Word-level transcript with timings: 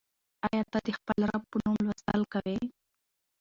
آیا 0.47 0.63
ته 0.71 0.77
د 0.85 0.87
خپل 0.97 1.19
رب 1.29 1.43
په 1.51 1.57
نوم 1.63 1.75
لوستل 1.85 2.21
کوې؟ 2.33 2.57